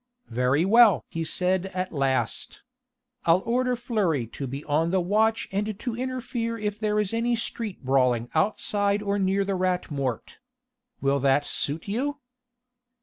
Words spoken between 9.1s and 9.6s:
near the